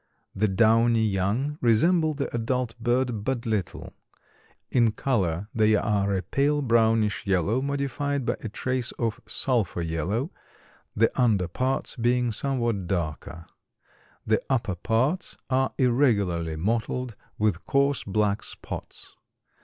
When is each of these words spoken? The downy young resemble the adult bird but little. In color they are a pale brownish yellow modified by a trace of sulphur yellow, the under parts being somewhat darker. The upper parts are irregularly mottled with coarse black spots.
The 0.33 0.47
downy 0.47 1.05
young 1.05 1.59
resemble 1.61 2.15
the 2.15 2.35
adult 2.35 2.75
bird 2.79 3.23
but 3.23 3.45
little. 3.45 3.93
In 4.71 4.93
color 4.93 5.47
they 5.53 5.75
are 5.75 6.15
a 6.15 6.23
pale 6.23 6.63
brownish 6.63 7.27
yellow 7.27 7.61
modified 7.61 8.25
by 8.25 8.35
a 8.41 8.49
trace 8.49 8.91
of 8.93 9.21
sulphur 9.27 9.83
yellow, 9.83 10.31
the 10.95 11.11
under 11.21 11.47
parts 11.47 11.95
being 11.95 12.31
somewhat 12.31 12.87
darker. 12.87 13.45
The 14.25 14.41
upper 14.49 14.73
parts 14.73 15.37
are 15.51 15.71
irregularly 15.77 16.55
mottled 16.55 17.15
with 17.37 17.63
coarse 17.67 18.03
black 18.03 18.41
spots. 18.41 19.15